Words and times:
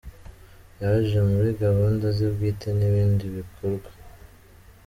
Yaje 0.81 1.17
muri 1.29 1.49
gahunda 1.63 2.05
ze 2.17 2.27
bwite 2.33 2.67
n’ibindi 2.77 3.25
bikorwa. 3.37 3.89